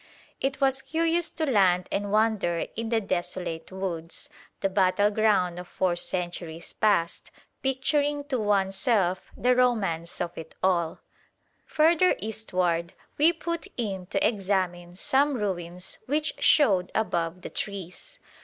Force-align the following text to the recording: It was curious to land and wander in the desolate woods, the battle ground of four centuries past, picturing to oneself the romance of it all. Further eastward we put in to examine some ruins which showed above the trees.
It 0.39 0.59
was 0.59 0.81
curious 0.81 1.29
to 1.29 1.45
land 1.45 1.87
and 1.91 2.11
wander 2.11 2.65
in 2.75 2.89
the 2.89 2.99
desolate 2.99 3.71
woods, 3.71 4.29
the 4.61 4.67
battle 4.67 5.11
ground 5.11 5.59
of 5.59 5.67
four 5.67 5.95
centuries 5.95 6.73
past, 6.73 7.29
picturing 7.61 8.23
to 8.23 8.39
oneself 8.39 9.31
the 9.37 9.55
romance 9.55 10.19
of 10.19 10.35
it 10.39 10.55
all. 10.63 11.01
Further 11.67 12.15
eastward 12.17 12.93
we 13.19 13.31
put 13.31 13.67
in 13.77 14.07
to 14.07 14.27
examine 14.27 14.95
some 14.95 15.35
ruins 15.35 15.99
which 16.07 16.33
showed 16.39 16.91
above 16.95 17.43
the 17.43 17.51
trees. 17.51 18.17